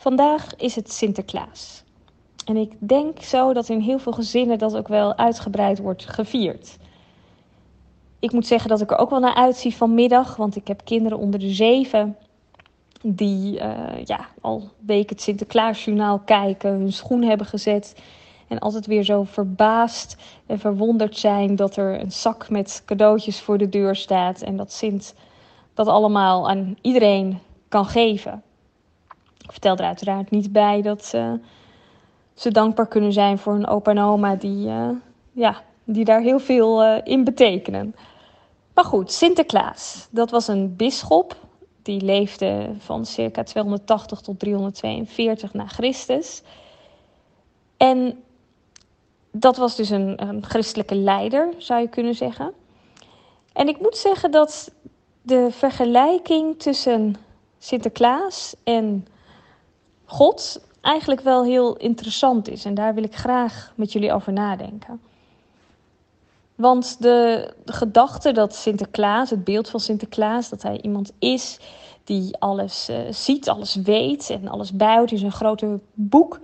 [0.00, 1.82] Vandaag is het Sinterklaas.
[2.44, 6.76] En ik denk zo dat in heel veel gezinnen dat ook wel uitgebreid wordt gevierd.
[8.18, 11.18] Ik moet zeggen dat ik er ook wel naar uitzie vanmiddag, want ik heb kinderen
[11.18, 12.16] onder de zeven
[13.02, 18.02] die uh, ja, al weken het Sinterklaasjournaal kijken, hun schoen hebben gezet
[18.48, 23.58] en altijd weer zo verbaasd en verwonderd zijn dat er een zak met cadeautjes voor
[23.58, 25.14] de deur staat en dat Sint
[25.74, 28.42] dat allemaal aan iedereen kan geven.
[29.48, 31.04] Vertel er uiteraard niet bij dat
[32.34, 34.88] ze dankbaar kunnen zijn voor een opa en oma die, uh,
[35.32, 37.94] ja, die daar heel veel uh, in betekenen.
[38.74, 41.36] Maar goed, Sinterklaas, dat was een bisschop.
[41.82, 46.42] Die leefde van circa 280 tot 342 na Christus.
[47.76, 48.22] En
[49.32, 52.52] dat was dus een, een christelijke leider, zou je kunnen zeggen.
[53.52, 54.72] En ik moet zeggen dat
[55.22, 57.16] de vergelijking tussen
[57.58, 59.06] Sinterklaas en
[60.10, 62.64] God eigenlijk wel heel interessant is.
[62.64, 65.00] En daar wil ik graag met jullie over nadenken.
[66.54, 71.58] Want de, gedachte dat Sinterklaas, het beeld van Sinterklaas, dat hij iemand is
[72.04, 76.40] die alles uh, ziet, alles weet en alles bijhoudt in zijn grote boek.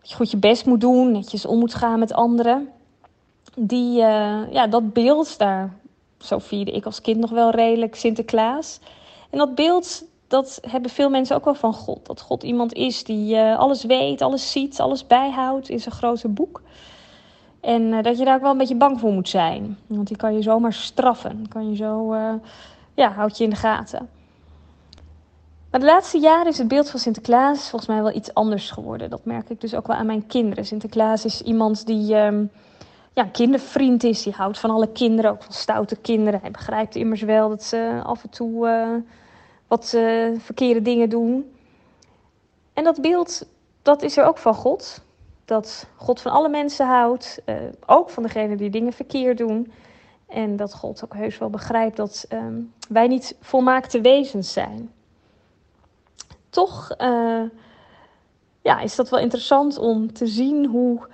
[0.00, 2.68] Dat je goed je best moet doen, netjes om moet gaan met anderen.
[3.56, 5.76] Die, uh, ja, dat beeld, daar,
[6.18, 8.78] zo vierde ik als kind nog wel redelijk Sinterklaas.
[9.30, 12.06] En dat beeld, dat hebben veel mensen ook wel van God.
[12.06, 16.28] Dat God iemand is die uh, alles weet, alles ziet, alles bijhoudt in zijn grote
[16.28, 16.62] boek.
[17.60, 19.78] En uh, dat je daar ook wel een beetje bang voor moet zijn.
[19.86, 21.48] Want die kan je zomaar straffen.
[21.48, 22.32] Kan je zo, uh,
[22.94, 24.08] ja, houdt je in de gaten.
[25.70, 29.10] Maar de laatste jaren is het beeld van Sinterklaas volgens mij wel iets anders geworden.
[29.10, 30.64] Dat merk ik dus ook wel aan mijn kinderen.
[30.64, 32.50] Sinterklaas is iemand die um,
[33.12, 34.22] ja, kindervriend is.
[34.22, 36.40] Die houdt van alle kinderen, ook van stoute kinderen.
[36.40, 38.68] Hij begrijpt immers wel dat ze af en toe
[39.70, 39.88] wat
[40.38, 41.54] verkeerde dingen doen.
[42.72, 43.46] En dat beeld,
[43.82, 45.00] dat is er ook van God.
[45.44, 47.54] Dat God van alle mensen houdt, uh,
[47.86, 49.72] ook van degenen die dingen verkeerd doen.
[50.26, 54.90] En dat God ook heus wel begrijpt dat um, wij niet volmaakte wezens zijn
[56.50, 57.42] toch uh,
[58.62, 61.06] ja, is dat wel interessant om te zien hoe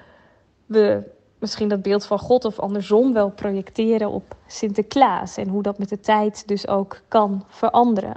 [0.66, 1.02] we
[1.38, 5.36] misschien dat beeld van God of andersom wel projecteren op Sinterklaas.
[5.36, 8.16] En hoe dat met de tijd dus ook kan veranderen.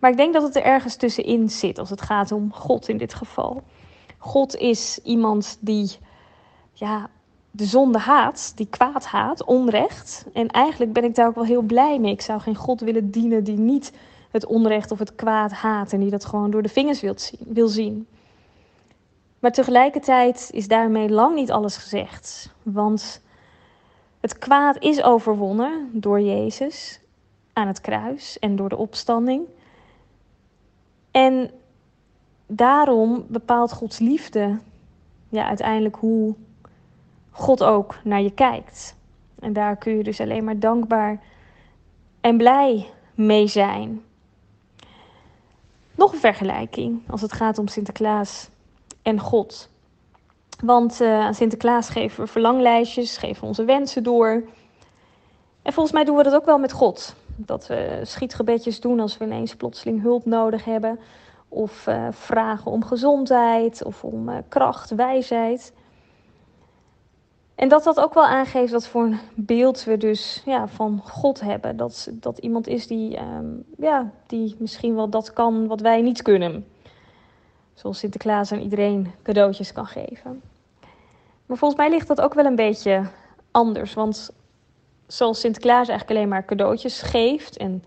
[0.00, 2.96] Maar ik denk dat het er ergens tussenin zit als het gaat om God in
[2.96, 3.62] dit geval.
[4.18, 5.90] God is iemand die
[6.72, 7.10] ja,
[7.50, 10.26] de zonde haat, die kwaad haat, onrecht.
[10.32, 12.12] En eigenlijk ben ik daar ook wel heel blij mee.
[12.12, 13.92] Ik zou geen God willen dienen die niet
[14.30, 17.40] het onrecht of het kwaad haat en die dat gewoon door de vingers wil zien,
[17.46, 18.06] wil zien.
[19.38, 22.54] Maar tegelijkertijd is daarmee lang niet alles gezegd.
[22.62, 23.22] Want
[24.20, 27.00] het kwaad is overwonnen door Jezus
[27.52, 29.42] aan het kruis en door de opstanding.
[31.10, 31.50] En
[32.46, 34.58] daarom bepaalt Gods liefde
[35.28, 36.34] ja, uiteindelijk hoe
[37.30, 38.96] God ook naar je kijkt.
[39.38, 41.20] En daar kun je dus alleen maar dankbaar
[42.20, 44.02] en blij mee zijn.
[45.94, 48.48] Nog een vergelijking als het gaat om Sinterklaas
[49.02, 49.68] en God.
[50.64, 54.44] Want uh, aan Sinterklaas geven we verlanglijstjes, geven we onze wensen door.
[55.62, 57.14] En volgens mij doen we dat ook wel met God.
[57.46, 60.98] Dat we schietgebedjes doen als we ineens plotseling hulp nodig hebben.
[61.48, 65.72] Of uh, vragen om gezondheid of om uh, kracht, wijsheid.
[67.54, 71.40] En dat dat ook wel aangeeft wat voor een beeld we dus ja, van God
[71.40, 71.76] hebben.
[71.76, 76.22] Dat, dat iemand is die, um, ja, die misschien wel dat kan wat wij niet
[76.22, 76.66] kunnen.
[77.74, 80.42] Zoals Sinterklaas aan iedereen cadeautjes kan geven.
[81.46, 83.02] Maar volgens mij ligt dat ook wel een beetje
[83.50, 83.94] anders.
[83.94, 84.30] Want
[85.12, 87.84] zoals Sinterklaas eigenlijk alleen maar cadeautjes geeft en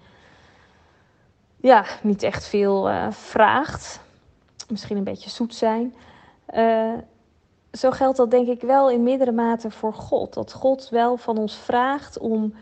[1.62, 4.02] ja, niet echt veel uh, vraagt.
[4.70, 5.96] Misschien een beetje zoet zijn.
[6.56, 6.94] Uh,
[7.72, 10.34] zo geldt dat denk ik wel in meerdere mate voor God.
[10.34, 12.54] Dat God wel van ons vraagt om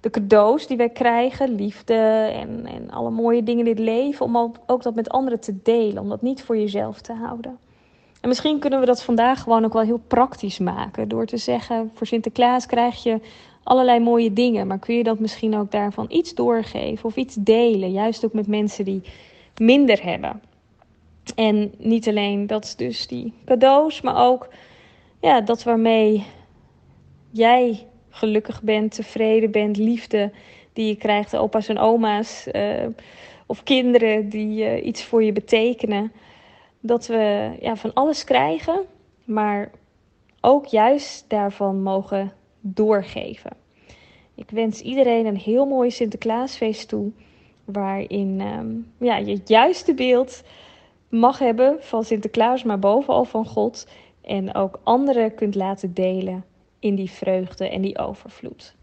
[0.00, 1.94] de cadeaus die wij krijgen, liefde
[2.32, 6.02] en, en alle mooie dingen in dit leven, om ook dat met anderen te delen,
[6.02, 7.58] om dat niet voor jezelf te houden.
[8.20, 11.08] En misschien kunnen we dat vandaag gewoon ook wel heel praktisch maken.
[11.08, 13.20] Door te zeggen, voor Sinterklaas krijg je
[13.66, 14.66] allerlei mooie dingen.
[14.66, 17.92] Maar kun je dat misschien ook daarvan iets doorgeven of iets delen?
[17.92, 19.02] Juist ook met mensen die
[19.56, 20.40] minder hebben.
[21.34, 24.48] En niet alleen dat dus die cadeaus, maar ook
[25.20, 26.24] ja, dat waarmee
[27.30, 30.32] jij gelukkig bent, tevreden bent, liefde
[30.72, 32.86] die je krijgt, opa's en oma's uh,
[33.46, 36.12] of kinderen die uh, iets voor je betekenen.
[36.80, 38.80] Dat we ja, van alles krijgen,
[39.24, 39.70] maar
[40.40, 42.32] ook juist daarvan mogen
[42.74, 43.50] doorgeven.
[44.34, 47.10] Ik wens iedereen een heel mooi Sinterklaasfeest toe,
[47.64, 50.42] waarin um, ja, je het juiste beeld
[51.08, 53.88] mag hebben van Sinterklaas, maar bovenal van God.
[54.20, 56.44] En ook anderen kunt laten delen
[56.78, 58.76] in die vreugde en die overvloed.